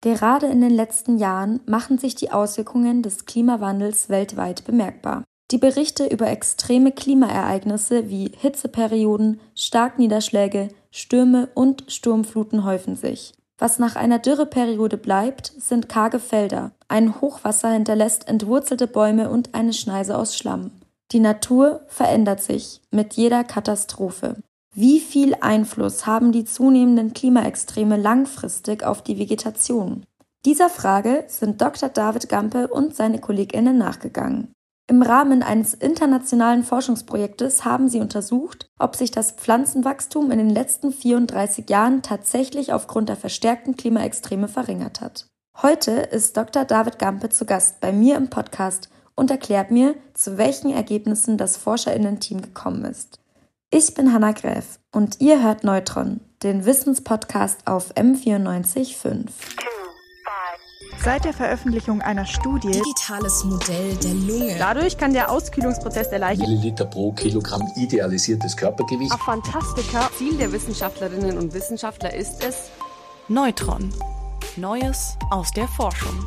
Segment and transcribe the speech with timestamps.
[0.00, 5.24] Gerade in den letzten Jahren machen sich die Auswirkungen des Klimawandels weltweit bemerkbar.
[5.50, 13.32] Die Berichte über extreme Klimaereignisse wie Hitzeperioden, Starkniederschläge, Stürme und Sturmfluten häufen sich.
[13.56, 16.72] Was nach einer Dürreperiode bleibt, sind karge Felder.
[16.86, 20.70] Ein Hochwasser hinterlässt entwurzelte Bäume und eine Schneise aus Schlamm.
[21.10, 24.36] Die Natur verändert sich mit jeder Katastrophe.
[24.80, 30.06] Wie viel Einfluss haben die zunehmenden Klimaextreme langfristig auf die Vegetation?
[30.44, 31.88] Dieser Frage sind Dr.
[31.88, 34.52] David Gampe und seine KollegInnen nachgegangen.
[34.86, 40.92] Im Rahmen eines internationalen Forschungsprojektes haben sie untersucht, ob sich das Pflanzenwachstum in den letzten
[40.92, 45.26] 34 Jahren tatsächlich aufgrund der verstärkten Klimaextreme verringert hat.
[45.60, 46.64] Heute ist Dr.
[46.64, 51.56] David Gampe zu Gast bei mir im Podcast und erklärt mir, zu welchen Ergebnissen das
[51.56, 53.18] ForscherInnen-Team gekommen ist.
[53.70, 59.28] Ich bin Hanna Gräf und ihr hört Neutron, den Wissenspodcast auf M945.
[61.04, 64.56] Seit der Veröffentlichung einer Studie Digitales Modell der Lunge.
[64.58, 69.12] Dadurch kann der Auskühlungsprozess der Leiche Milliliter pro Kilogramm idealisiertes Körpergewicht.
[69.12, 70.08] Auf Fantastika.
[70.16, 72.70] Ziel der Wissenschaftlerinnen und Wissenschaftler ist es
[73.28, 73.92] Neutron.
[74.56, 76.24] Neues aus der Forschung.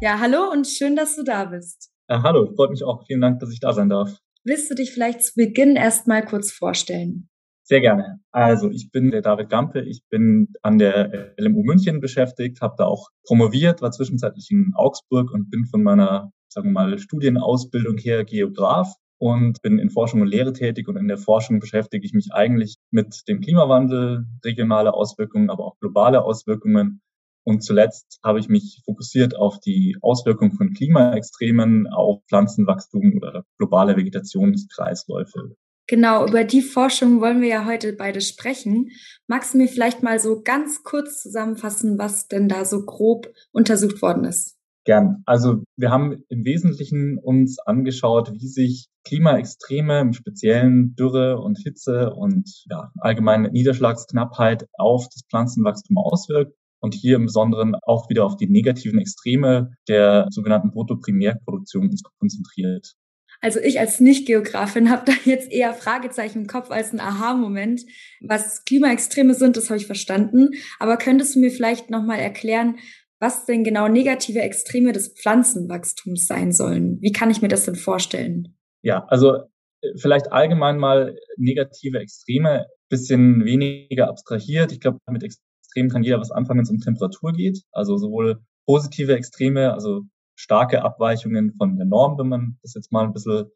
[0.00, 1.90] Ja, hallo und schön, dass du da bist.
[2.10, 3.04] Ja, hallo, freut mich auch.
[3.06, 4.18] Vielen Dank, dass ich da sein darf.
[4.42, 7.28] Willst du dich vielleicht zu Beginn erstmal kurz vorstellen?
[7.64, 8.20] Sehr gerne.
[8.30, 12.86] Also ich bin der David Gampe, ich bin an der LMU München beschäftigt, habe da
[12.86, 18.24] auch promoviert, war zwischenzeitlich in Augsburg und bin von meiner, sagen wir mal, Studienausbildung her
[18.24, 22.32] Geograf und bin in Forschung und Lehre tätig und in der Forschung beschäftige ich mich
[22.32, 27.02] eigentlich mit dem Klimawandel, regionale Auswirkungen, aber auch globale Auswirkungen
[27.48, 33.96] und zuletzt habe ich mich fokussiert auf die Auswirkungen von Klimaextremen auf Pflanzenwachstum oder globale
[33.96, 35.56] Vegetationskreisläufe.
[35.86, 38.90] Genau, über die Forschung wollen wir ja heute beide sprechen.
[39.26, 44.02] Magst du mir vielleicht mal so ganz kurz zusammenfassen, was denn da so grob untersucht
[44.02, 44.56] worden ist?
[44.84, 45.22] Gern.
[45.24, 52.12] Also wir haben im Wesentlichen uns angeschaut, wie sich Klimaextreme, im Speziellen Dürre und Hitze
[52.14, 58.36] und ja, allgemeine Niederschlagsknappheit auf das Pflanzenwachstum auswirkt und hier im Besonderen auch wieder auf
[58.36, 62.94] die negativen Extreme der sogenannten Bruttoprimärproduktion uns konzentriert.
[63.40, 67.82] Also ich als Nicht-Geografin habe da jetzt eher Fragezeichen im Kopf als ein Aha-Moment.
[68.20, 70.50] Was Klimaextreme sind, das habe ich verstanden.
[70.78, 72.78] Aber könntest du mir vielleicht nochmal erklären,
[73.20, 76.98] was denn genau negative Extreme des Pflanzenwachstums sein sollen?
[77.00, 78.56] Wie kann ich mir das denn vorstellen?
[78.82, 79.34] Ja, also
[79.82, 84.72] äh, vielleicht allgemein mal negative Extreme, bisschen weniger abstrahiert.
[84.72, 85.22] Ich glaube, mit
[85.68, 87.62] Extrem kann jeder was anfangen, wenn es um Temperatur geht.
[87.72, 90.02] Also sowohl positive Extreme, also
[90.34, 93.50] starke Abweichungen von der Norm, wenn man das jetzt mal ein bisschen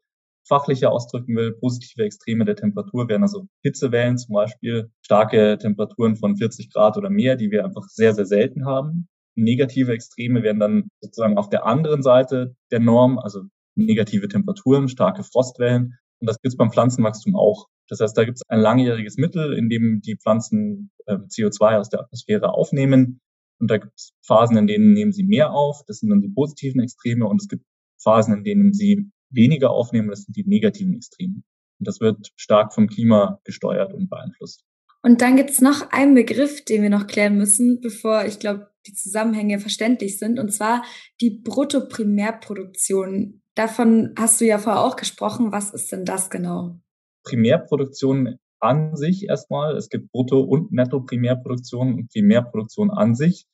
[0.47, 1.53] fachlicher ausdrücken will.
[1.53, 7.09] Positive Extreme der Temperatur wären also Hitzewellen zum Beispiel, starke Temperaturen von 40 Grad oder
[7.09, 9.07] mehr, die wir einfach sehr, sehr selten haben.
[9.35, 13.43] Negative Extreme wären dann sozusagen auf der anderen Seite der Norm, also
[13.75, 15.97] negative Temperaturen, starke Frostwellen.
[16.23, 17.67] Und das gibt es beim Pflanzenwachstum auch.
[17.89, 21.89] Das heißt, da gibt es ein langjähriges Mittel, in dem die Pflanzen äh, CO2 aus
[21.89, 23.19] der Atmosphäre aufnehmen.
[23.59, 25.81] Und da gibt es Phasen, in denen nehmen sie mehr auf.
[25.85, 27.27] Das sind dann die positiven Extreme.
[27.27, 27.65] Und es gibt
[28.01, 30.11] Phasen, in denen sie weniger aufnehmen.
[30.11, 31.43] Das sind die negativen Extreme.
[31.79, 34.63] Und das wird stark vom Klima gesteuert und beeinflusst.
[35.01, 38.69] Und dann gibt es noch einen Begriff, den wir noch klären müssen, bevor ich glaube,
[38.87, 40.85] die Zusammenhänge verständlich sind, und zwar
[41.19, 43.42] die Bruttoprimärproduktion.
[43.55, 45.51] Davon hast du ja vorher auch gesprochen.
[45.51, 46.79] Was ist denn das genau?
[47.23, 49.75] Primärproduktion an sich erstmal.
[49.75, 53.45] Es gibt Brutto- und Netto-Primärproduktion und Primärproduktion an sich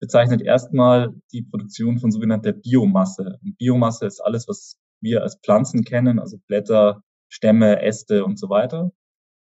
[0.00, 3.38] bezeichnet erstmal die Produktion von sogenannter Biomasse.
[3.42, 8.48] Und Biomasse ist alles, was wir als Pflanzen kennen, also Blätter, Stämme, Äste und so
[8.48, 8.92] weiter.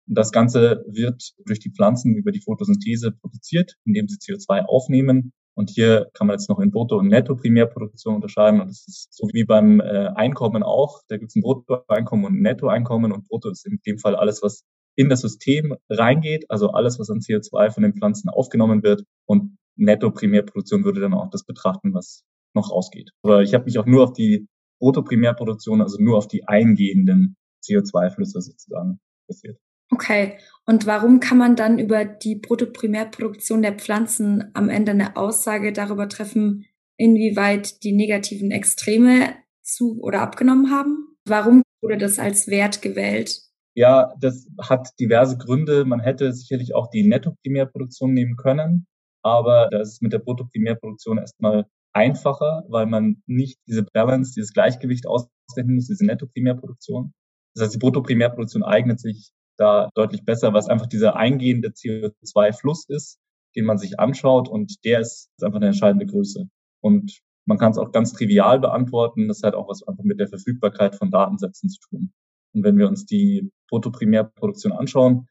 [0.06, 5.32] Und das Ganze wird durch die Pflanzen über die Photosynthese produziert, indem sie CO2 aufnehmen
[5.54, 8.60] und hier kann man jetzt noch in Brutto- und Netto-Primärproduktion unterscheiden.
[8.60, 11.02] Und das ist so wie beim äh, Einkommen auch.
[11.08, 13.12] Da gibt es ein Bruttoeinkommen und ein Nettoeinkommen.
[13.12, 14.64] Und Brutto ist in dem Fall alles, was
[14.96, 19.04] in das System reingeht, also alles, was an CO2 von den Pflanzen aufgenommen wird.
[19.26, 22.24] Und Netto-Primärproduktion würde dann auch das betrachten, was
[22.54, 23.10] noch rausgeht.
[23.22, 24.48] Aber ich habe mich auch nur auf die
[24.80, 29.58] Brutto-Primärproduktion, also nur auf die eingehenden CO2-Flüsse sozusagen interessiert.
[29.90, 30.38] Okay.
[30.66, 36.08] Und warum kann man dann über die Bruttoprimärproduktion der Pflanzen am Ende eine Aussage darüber
[36.08, 36.64] treffen,
[36.96, 41.16] inwieweit die negativen Extreme zu oder abgenommen haben?
[41.26, 43.42] Warum wurde das als Wert gewählt?
[43.76, 45.84] Ja, das hat diverse Gründe.
[45.84, 48.86] Man hätte sicherlich auch die Nettoprimärproduktion nehmen können,
[49.22, 55.06] aber da ist mit der Bruttoprimärproduktion erstmal einfacher, weil man nicht diese Balance, dieses Gleichgewicht
[55.06, 57.12] ausrechnen muss, diese Nettoprimärproduktion.
[57.54, 63.18] Das heißt, die Bruttoprimärproduktion eignet sich da deutlich besser, was einfach dieser eingehende CO2-Fluss ist,
[63.56, 66.48] den man sich anschaut und der ist einfach eine entscheidende Größe.
[66.80, 69.28] Und man kann es auch ganz trivial beantworten.
[69.28, 72.12] Das hat auch was einfach mit der Verfügbarkeit von Datensätzen zu tun.
[72.54, 75.28] Und wenn wir uns die Bruttoprimärproduktion anschauen,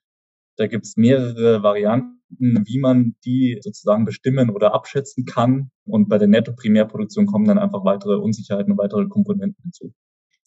[0.57, 5.71] da gibt es mehrere Varianten, wie man die sozusagen bestimmen oder abschätzen kann.
[5.85, 9.93] Und bei der Nettoprimärproduktion kommen dann einfach weitere Unsicherheiten und weitere Komponenten hinzu.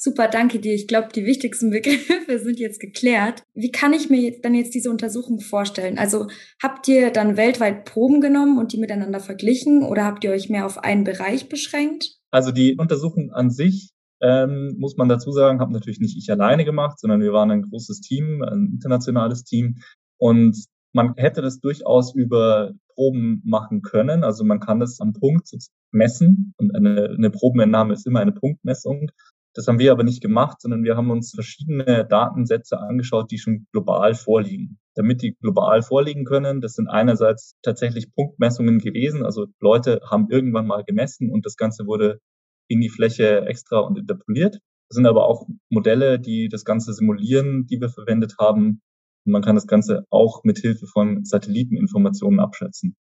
[0.06, 0.72] Super, danke dir.
[0.72, 3.42] Ich glaube, die wichtigsten Begriffe sind jetzt geklärt.
[3.54, 5.98] Wie kann ich mir dann jetzt diese Untersuchung vorstellen?
[5.98, 6.28] Also
[6.62, 10.64] habt ihr dann weltweit Proben genommen und die miteinander verglichen oder habt ihr euch mehr
[10.64, 12.18] auf einen Bereich beschränkt?
[12.30, 13.90] Also die Untersuchung an sich
[14.22, 17.62] ähm, muss man dazu sagen, habe natürlich nicht ich alleine gemacht, sondern wir waren ein
[17.62, 19.78] großes Team, ein internationales Team.
[20.18, 20.56] Und
[20.92, 24.22] man hätte das durchaus über Proben machen können.
[24.22, 25.48] Also man kann das am Punkt
[25.90, 29.10] messen und eine, eine Probenentnahme ist immer eine Punktmessung.
[29.56, 33.66] Das haben wir aber nicht gemacht, sondern wir haben uns verschiedene Datensätze angeschaut, die schon
[33.72, 34.78] global vorliegen.
[34.94, 39.24] Damit die global vorliegen können, das sind einerseits tatsächlich Punktmessungen gewesen.
[39.24, 42.20] Also Leute haben irgendwann mal gemessen und das Ganze wurde
[42.68, 44.58] in die Fläche extra und interpoliert.
[44.90, 48.82] Das sind aber auch Modelle, die das Ganze simulieren, die wir verwendet haben.
[49.24, 52.94] Und man kann das Ganze auch mit Hilfe von Satelliteninformationen abschätzen.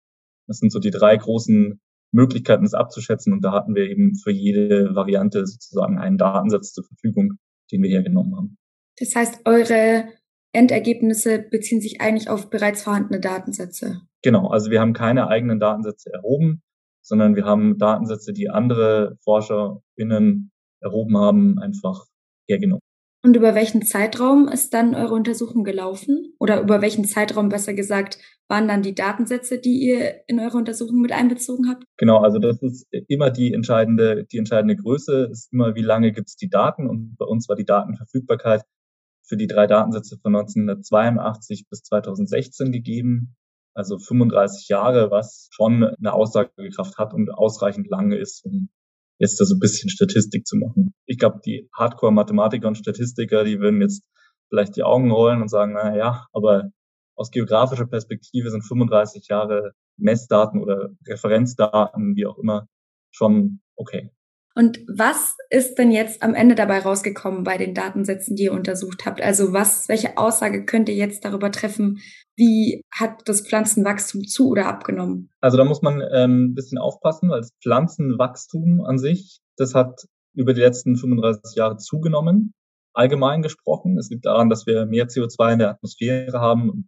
[0.47, 1.81] Das sind so die drei großen
[2.15, 3.33] Möglichkeiten, es abzuschätzen.
[3.33, 7.33] Und da hatten wir eben für jede Variante sozusagen einen Datensatz zur Verfügung,
[7.71, 8.57] den wir hergenommen haben.
[8.97, 10.05] Das heißt, eure
[10.53, 14.01] Endergebnisse beziehen sich eigentlich auf bereits vorhandene Datensätze.
[14.23, 16.63] Genau, also wir haben keine eigenen Datensätze erhoben,
[17.01, 20.51] sondern wir haben Datensätze, die andere ForscherInnen
[20.81, 22.05] erhoben haben, einfach
[22.47, 22.81] hergenommen.
[23.23, 26.35] Und über welchen Zeitraum ist dann eure Untersuchung gelaufen?
[26.39, 31.01] Oder über welchen Zeitraum besser gesagt waren dann die Datensätze, die ihr in eure Untersuchung
[31.01, 31.83] mit einbezogen habt?
[31.97, 36.27] Genau, also das ist immer die entscheidende, die entscheidende Größe, ist immer, wie lange gibt
[36.27, 38.63] es die Daten und bei uns war die Datenverfügbarkeit
[39.27, 43.35] für die drei Datensätze von 1982 bis 2016 gegeben.
[43.73, 48.69] Also 35 Jahre, was schon eine Aussagekraft hat und ausreichend lange ist, um
[49.17, 50.93] jetzt da so ein bisschen Statistik zu machen.
[51.05, 54.03] Ich glaube, die Hardcore-Mathematiker und Statistiker, die würden jetzt
[54.49, 56.69] vielleicht die Augen rollen und sagen, na ja, aber
[57.15, 62.67] aus geografischer Perspektive sind 35 Jahre Messdaten oder Referenzdaten, wie auch immer,
[63.11, 64.11] schon okay.
[64.57, 69.05] Und was ist denn jetzt am Ende dabei rausgekommen bei den Datensätzen, die ihr untersucht
[69.05, 69.21] habt?
[69.21, 71.99] Also was, welche Aussage könnt ihr jetzt darüber treffen,
[72.37, 75.29] wie hat das Pflanzenwachstum zu oder abgenommen?
[75.41, 80.05] Also da muss man ähm, ein bisschen aufpassen, weil das Pflanzenwachstum an sich, das hat
[80.33, 82.53] über die letzten 35 Jahre zugenommen,
[82.93, 83.97] allgemein gesprochen.
[83.97, 86.87] Es liegt daran, dass wir mehr CO2 in der Atmosphäre haben und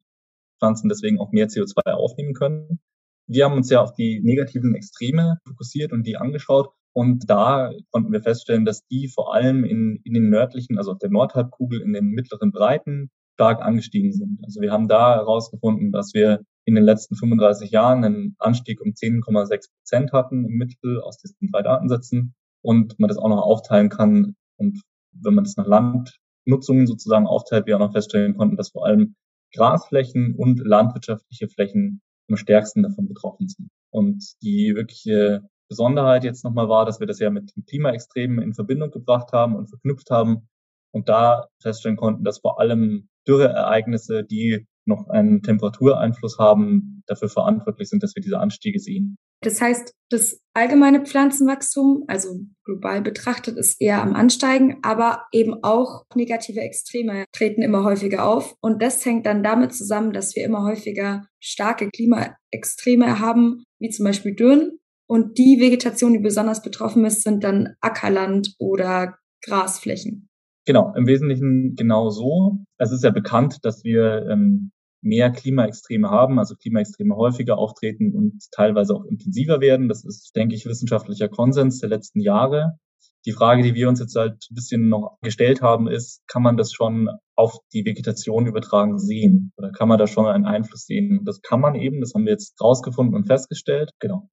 [0.59, 2.79] Pflanzen deswegen auch mehr CO2 aufnehmen können.
[3.27, 6.69] Wir haben uns ja auf die negativen Extreme fokussiert und die angeschaut.
[6.93, 10.97] Und da konnten wir feststellen, dass die vor allem in, in den nördlichen, also auf
[10.97, 14.39] der Nordhalbkugel, in den mittleren Breiten stark angestiegen sind.
[14.43, 18.91] Also wir haben da herausgefunden, dass wir in den letzten 35 Jahren einen Anstieg um
[18.91, 23.89] 10,6 Prozent hatten im Mittel aus diesen drei Datensätzen und man das auch noch aufteilen
[23.89, 24.35] kann.
[24.57, 24.81] Und
[25.11, 29.15] wenn man das nach Landnutzungen sozusagen aufteilt, wir auch noch feststellen konnten, dass vor allem
[29.53, 33.69] Grasflächen und landwirtschaftliche Flächen am stärksten davon betroffen sind.
[33.89, 38.53] Und die wirkliche Besonderheit jetzt nochmal war, dass wir das ja mit dem Klimaextremen in
[38.53, 40.47] Verbindung gebracht haben und verknüpft haben
[40.91, 47.89] und da feststellen konnten, dass vor allem Dürreereignisse, die noch einen Temperatureinfluss haben, dafür verantwortlich
[47.89, 49.17] sind, dass wir diese Anstiege sehen.
[49.41, 56.05] Das heißt, das allgemeine Pflanzenwachstum, also global betrachtet, ist eher am Ansteigen, aber eben auch
[56.15, 58.55] negative Extreme treten immer häufiger auf.
[58.61, 64.05] Und das hängt dann damit zusammen, dass wir immer häufiger starke Klimaextreme haben, wie zum
[64.05, 70.27] Beispiel Dürren, und die Vegetation, die besonders betroffen ist, sind dann Ackerland oder Grasflächen.
[70.65, 72.57] Genau, im Wesentlichen genau so.
[72.77, 78.43] Es ist ja bekannt, dass wir ähm, mehr Klimaextreme haben, also Klimaextreme häufiger auftreten und
[78.51, 79.89] teilweise auch intensiver werden.
[79.89, 82.77] Das ist, denke ich, wissenschaftlicher Konsens der letzten Jahre.
[83.25, 86.55] Die Frage, die wir uns jetzt halt ein bisschen noch gestellt haben, ist, kann man
[86.55, 89.51] das schon auf die Vegetation übertragen sehen?
[89.57, 91.21] Oder kann man da schon einen Einfluss sehen?
[91.25, 93.91] Das kann man eben, das haben wir jetzt rausgefunden und festgestellt.
[93.99, 94.29] Genau.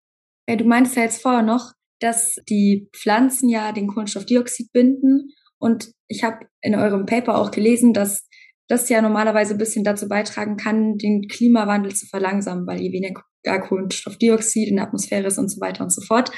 [0.49, 5.31] Ja, du meintest ja jetzt vorher noch, dass die Pflanzen ja den Kohlenstoffdioxid binden.
[5.59, 8.29] Und ich habe in eurem Paper auch gelesen, dass
[8.69, 13.23] das ja normalerweise ein bisschen dazu beitragen kann, den Klimawandel zu verlangsamen, weil je weniger
[13.61, 16.31] Kohlenstoffdioxid in der Atmosphäre ist und so weiter und so fort.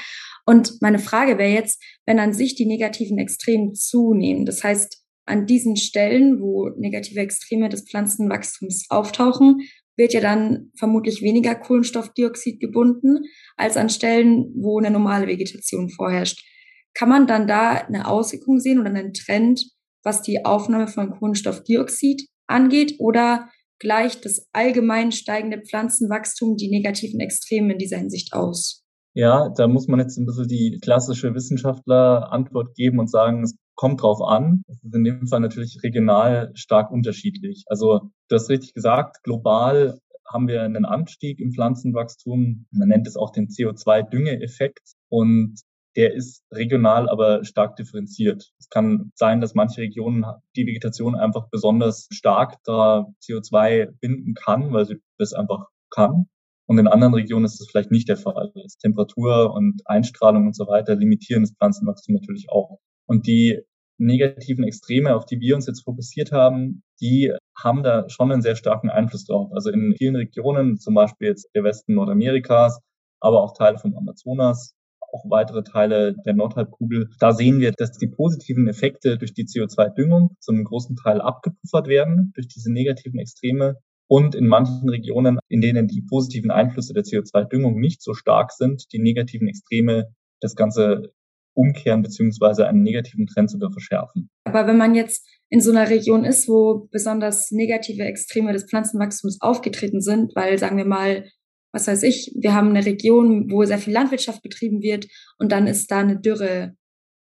[0.45, 5.45] Und meine Frage wäre jetzt, wenn an sich die negativen Extreme zunehmen, das heißt, an
[5.45, 9.59] diesen Stellen, wo negative Extreme des Pflanzenwachstums auftauchen,
[9.97, 13.23] wird ja dann vermutlich weniger Kohlenstoffdioxid gebunden
[13.57, 16.45] als an Stellen, wo eine normale Vegetation vorherrscht.
[16.93, 19.65] Kann man dann da eine Auswirkung sehen oder einen Trend,
[20.07, 23.49] was die Aufnahme von Kohlenstoffdioxid angeht oder
[23.79, 28.83] gleicht das allgemein steigende Pflanzenwachstum die negativen Extreme in dieser Hinsicht aus?
[29.13, 34.01] Ja, da muss man jetzt ein bisschen die klassische Wissenschaftler-Antwort geben und sagen, es kommt
[34.01, 34.61] drauf an.
[34.67, 37.63] Das ist in dem Fall natürlich regional stark unterschiedlich.
[37.67, 37.99] Also
[38.29, 39.99] du hast richtig gesagt, global
[40.31, 42.65] haben wir einen Anstieg im Pflanzenwachstum.
[42.71, 44.93] Man nennt es auch den CO2-Düngeeffekt.
[45.09, 45.59] Und
[45.97, 48.51] der ist regional aber stark differenziert.
[48.59, 50.25] Es kann sein, dass manche Regionen
[50.55, 56.27] die Vegetation einfach besonders stark da CO2 binden kann, weil sie das einfach kann.
[56.67, 58.51] Und in anderen Regionen ist das vielleicht nicht der Fall.
[58.53, 62.77] Das Temperatur und Einstrahlung und so weiter limitieren das Pflanzenwachstum natürlich auch.
[63.07, 63.61] Und die
[63.97, 68.55] negativen Extreme, auf die wir uns jetzt fokussiert haben, die haben da schon einen sehr
[68.55, 69.49] starken Einfluss drauf.
[69.51, 72.79] Also in vielen Regionen, zum Beispiel jetzt der Westen Nordamerikas,
[73.19, 74.76] aber auch Teile vom Amazonas,
[75.17, 77.09] auch weitere Teile der Nordhalbkugel.
[77.19, 81.87] Da sehen wir, dass die positiven Effekte durch die CO2-Düngung zu einem großen Teil abgepuffert
[81.87, 83.75] werden durch diese negativen Extreme.
[84.09, 88.85] Und in manchen Regionen, in denen die positiven Einflüsse der CO2-Düngung nicht so stark sind,
[88.93, 90.07] die negativen Extreme
[90.39, 91.11] das Ganze
[91.53, 94.29] umkehren beziehungsweise einen negativen Trend sogar verschärfen.
[94.45, 99.39] Aber wenn man jetzt in so einer Region ist, wo besonders negative Extreme des Pflanzenwachstums
[99.41, 101.25] aufgetreten sind, weil sagen wir mal
[101.71, 105.07] was weiß ich, wir haben eine Region, wo sehr viel Landwirtschaft betrieben wird
[105.37, 106.75] und dann ist da eine Dürre,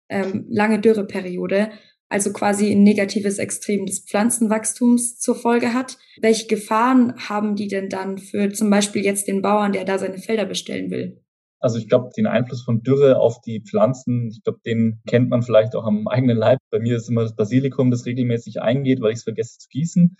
[0.09, 1.71] ähm, lange Dürreperiode,
[2.09, 5.97] also quasi ein negatives Extrem des Pflanzenwachstums zur Folge hat.
[6.21, 10.19] Welche Gefahren haben die denn dann für zum Beispiel jetzt den Bauern, der da seine
[10.19, 11.23] Felder bestellen will?
[11.59, 15.41] Also ich glaube, den Einfluss von Dürre auf die Pflanzen, ich glaube, den kennt man
[15.41, 16.59] vielleicht auch am eigenen Leib.
[16.69, 20.17] Bei mir ist immer das Basilikum, das regelmäßig eingeht, weil ich es vergesse zu gießen.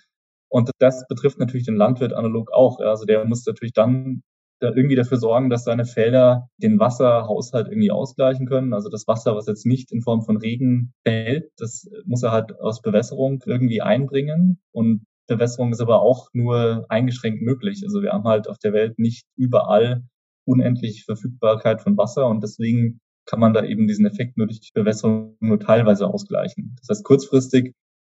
[0.53, 2.79] Und das betrifft natürlich den Landwirt analog auch.
[2.79, 4.22] Also der muss natürlich dann
[4.60, 8.72] da irgendwie dafür sorgen, dass seine Felder den Wasserhaushalt irgendwie ausgleichen können.
[8.72, 12.60] Also das Wasser, was jetzt nicht in Form von Regen fällt, das muss er halt
[12.60, 14.60] aus Bewässerung irgendwie einbringen.
[14.72, 17.81] Und Bewässerung ist aber auch nur eingeschränkt möglich.
[17.83, 20.03] Also wir haben halt auf der Welt nicht überall
[20.45, 25.36] unendlich Verfügbarkeit von Wasser und deswegen kann man da eben diesen Effekt nur durch Bewässerung
[25.39, 26.75] nur teilweise ausgleichen.
[26.79, 27.74] Das heißt, kurzfristig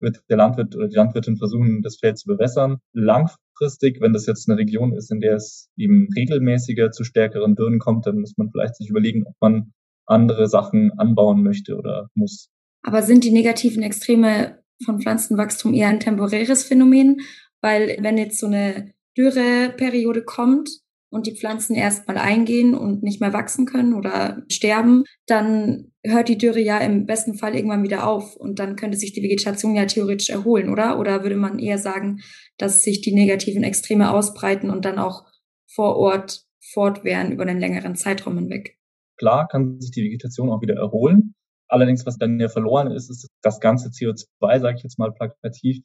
[0.04, 2.78] wird der Landwirt oder die Landwirtin versuchen, das Feld zu bewässern.
[2.92, 7.80] Langfristig, wenn das jetzt eine Region ist, in der es eben regelmäßiger zu stärkeren Dürren
[7.80, 9.72] kommt, dann muss man vielleicht sich überlegen, ob man
[10.06, 12.50] andere Sachen anbauen möchte oder muss.
[12.82, 17.22] Aber sind die negativen Extreme von Pflanzenwachstum eher ein temporäres Phänomen?
[17.60, 20.83] Weil wenn jetzt so eine Dürreperiode kommt,
[21.14, 26.36] und die Pflanzen erstmal eingehen und nicht mehr wachsen können oder sterben, dann hört die
[26.36, 29.86] Dürre ja im besten Fall irgendwann wieder auf und dann könnte sich die Vegetation ja
[29.86, 30.98] theoretisch erholen, oder?
[30.98, 32.20] Oder würde man eher sagen,
[32.58, 35.24] dass sich die negativen Extreme ausbreiten und dann auch
[35.66, 38.76] vor Ort fortwähren über einen längeren Zeitraum hinweg?
[39.16, 41.34] Klar kann sich die Vegetation auch wieder erholen.
[41.68, 45.78] Allerdings, was dann ja verloren ist, ist das ganze CO2, sage ich jetzt mal plakativ,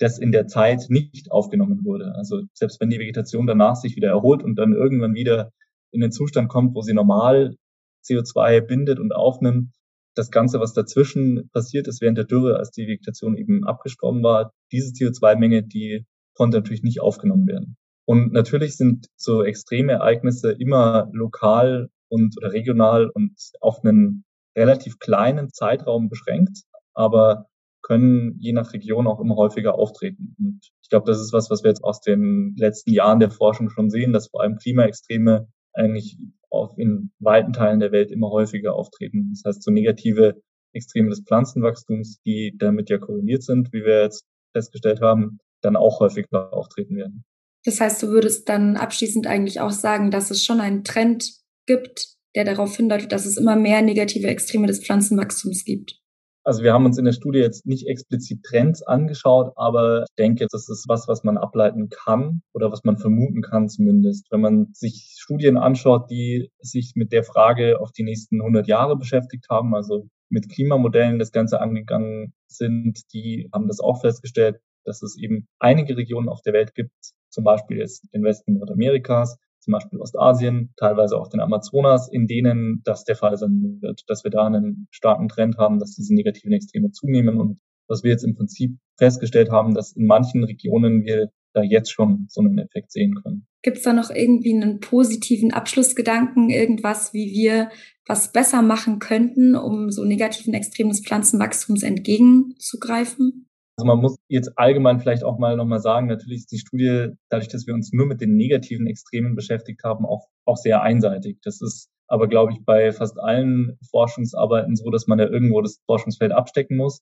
[0.00, 2.14] das in der Zeit nicht aufgenommen wurde.
[2.16, 5.52] Also selbst wenn die Vegetation danach sich wieder erholt und dann irgendwann wieder
[5.92, 7.56] in den Zustand kommt, wo sie normal
[8.04, 9.72] CO2 bindet und aufnimmt,
[10.14, 14.52] das Ganze, was dazwischen passiert ist während der Dürre, als die Vegetation eben abgestorben war,
[14.72, 17.76] diese CO2-Menge, die konnte natürlich nicht aufgenommen werden.
[18.06, 24.24] Und natürlich sind so extreme Ereignisse immer lokal und oder regional und auf einen
[24.56, 26.62] relativ kleinen Zeitraum beschränkt.
[26.92, 27.46] Aber
[27.90, 30.36] können je nach Region auch immer häufiger auftreten.
[30.38, 33.68] Und ich glaube, das ist was, was wir jetzt aus den letzten Jahren der Forschung
[33.68, 36.18] schon sehen, dass vor allem Klimaextreme eigentlich
[36.50, 39.32] auch in weiten Teilen der Welt immer häufiger auftreten.
[39.32, 40.40] Das heißt, so negative
[40.72, 45.98] Extreme des Pflanzenwachstums, die damit ja korreliert sind, wie wir jetzt festgestellt haben, dann auch
[45.98, 47.24] häufiger auftreten werden.
[47.64, 51.28] Das heißt, du würdest dann abschließend eigentlich auch sagen, dass es schon einen Trend
[51.66, 55.99] gibt, der darauf hindeutet, dass es immer mehr negative Extreme des Pflanzenwachstums gibt.
[56.42, 60.46] Also wir haben uns in der Studie jetzt nicht explizit Trends angeschaut, aber ich denke,
[60.50, 64.26] das ist was, was man ableiten kann oder was man vermuten kann zumindest.
[64.30, 68.96] Wenn man sich Studien anschaut, die sich mit der Frage auf die nächsten 100 Jahre
[68.96, 75.02] beschäftigt haben, also mit Klimamodellen das Ganze angegangen sind, die haben das auch festgestellt, dass
[75.02, 76.92] es eben einige Regionen auf der Welt gibt,
[77.28, 79.36] zum Beispiel jetzt den Westen Nordamerikas,
[79.70, 84.24] zum Beispiel Ostasien, teilweise auch den Amazonas, in denen das der Fall sein wird, dass
[84.24, 88.24] wir da einen starken Trend haben, dass diese negativen Extreme zunehmen und was wir jetzt
[88.24, 92.92] im Prinzip festgestellt haben, dass in manchen Regionen wir da jetzt schon so einen Effekt
[92.92, 93.46] sehen können.
[93.62, 97.70] Gibt es da noch irgendwie einen positiven Abschlussgedanken, irgendwas, wie wir
[98.06, 103.46] was besser machen könnten, um so negativen Extremen des Pflanzenwachstums entgegenzugreifen?
[103.80, 107.48] Also man muss jetzt allgemein vielleicht auch mal nochmal sagen, natürlich ist die Studie, dadurch,
[107.48, 111.38] dass wir uns nur mit den negativen Extremen beschäftigt haben, auch, auch sehr einseitig.
[111.42, 115.80] Das ist aber, glaube ich, bei fast allen Forschungsarbeiten so, dass man ja irgendwo das
[115.86, 117.00] Forschungsfeld abstecken muss.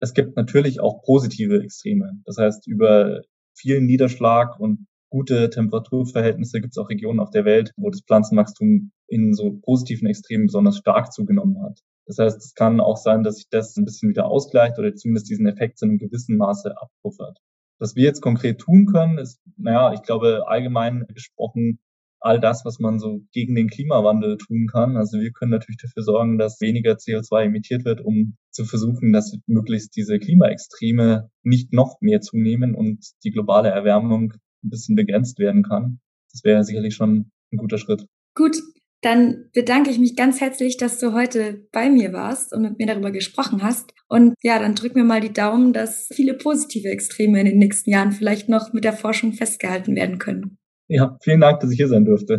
[0.00, 2.20] es gibt natürlich auch positive Extreme.
[2.24, 3.20] Das heißt, über
[3.56, 8.90] vielen Niederschlag und gute Temperaturverhältnisse gibt es auch Regionen auf der Welt, wo das Pflanzenwachstum
[9.06, 11.82] in so positiven Extremen besonders stark zugenommen hat.
[12.06, 15.28] Das heißt, es kann auch sein, dass sich das ein bisschen wieder ausgleicht oder zumindest
[15.28, 17.38] diesen Effekt zu einem gewissen Maße abpuffert.
[17.78, 21.78] Was wir jetzt konkret tun können, ist, naja, ich glaube, allgemein gesprochen,
[22.20, 24.96] all das, was man so gegen den Klimawandel tun kann.
[24.96, 29.36] Also wir können natürlich dafür sorgen, dass weniger CO2 emittiert wird, um zu versuchen, dass
[29.46, 34.32] möglichst diese Klimaextreme nicht noch mehr zunehmen und die globale Erwärmung
[34.64, 36.00] ein bisschen begrenzt werden kann.
[36.32, 38.06] Das wäre sicherlich schon ein guter Schritt.
[38.34, 38.56] Gut,
[39.02, 42.86] dann bedanke ich mich ganz herzlich, dass du heute bei mir warst und mit mir
[42.86, 43.92] darüber gesprochen hast.
[44.08, 47.90] Und ja, dann drück mir mal die Daumen, dass viele positive Extreme in den nächsten
[47.90, 50.58] Jahren vielleicht noch mit der Forschung festgehalten werden können.
[50.88, 52.38] Ja, vielen Dank, dass ich hier sein durfte.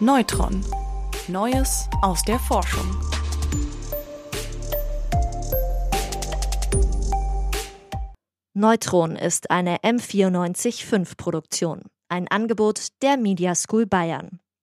[0.00, 0.64] Neutron.
[1.28, 2.86] Neues aus der Forschung.
[8.54, 14.40] Neutron ist eine M945 Produktion, ein Angebot der Media School Bayern.